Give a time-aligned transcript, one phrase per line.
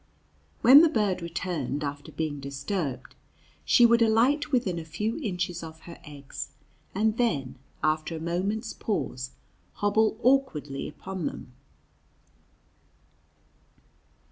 [0.61, 3.13] When the bird returned after being disturbed,
[3.63, 6.53] she would alight within a few inches of her eggs,
[6.95, 9.29] and then, after a moment's pause,
[9.73, 11.53] hobble awkwardly upon them.